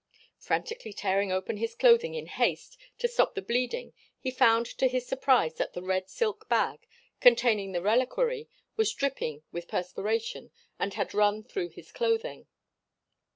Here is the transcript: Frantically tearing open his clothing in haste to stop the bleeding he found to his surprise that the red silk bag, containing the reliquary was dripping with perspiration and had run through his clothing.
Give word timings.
Frantically 0.39 0.93
tearing 0.93 1.31
open 1.31 1.57
his 1.57 1.75
clothing 1.75 2.15
in 2.15 2.25
haste 2.25 2.75
to 2.97 3.07
stop 3.07 3.35
the 3.35 3.41
bleeding 3.43 3.93
he 4.17 4.31
found 4.31 4.65
to 4.65 4.87
his 4.87 5.05
surprise 5.05 5.53
that 5.57 5.73
the 5.73 5.81
red 5.83 6.09
silk 6.09 6.49
bag, 6.49 6.87
containing 7.19 7.71
the 7.71 7.83
reliquary 7.83 8.49
was 8.75 8.91
dripping 8.91 9.43
with 9.51 9.67
perspiration 9.67 10.49
and 10.79 10.95
had 10.95 11.13
run 11.13 11.43
through 11.43 11.69
his 11.69 11.91
clothing. 11.91 12.47